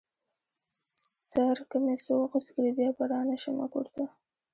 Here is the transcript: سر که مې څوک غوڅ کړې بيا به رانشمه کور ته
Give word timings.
سر 1.29 1.57
که 1.69 1.77
مې 1.83 1.95
څوک 2.05 2.21
غوڅ 2.29 2.47
کړې 2.55 2.71
بيا 2.77 2.89
به 2.97 3.03
رانشمه 3.11 3.65
کور 3.73 3.87
ته 3.93 4.03